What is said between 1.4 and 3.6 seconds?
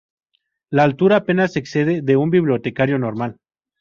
excede de un bibliotecario normal.